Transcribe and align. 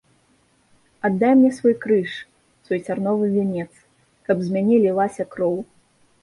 Аддай 1.09 1.35
мне 1.41 1.51
свой 1.57 1.75
крыж, 1.83 2.09
свой 2.69 2.79
цярновы 2.87 3.25
вянец, 3.35 3.67
каб 4.31 4.37
з 4.47 4.57
мяне 4.57 4.75
лілася 4.87 5.23
кроў. 5.37 5.55